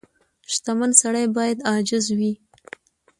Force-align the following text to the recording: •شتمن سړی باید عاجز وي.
•شتمن 0.53 0.91
سړی 1.01 1.25
باید 1.37 1.57
عاجز 1.69 2.05
وي. 2.17 2.33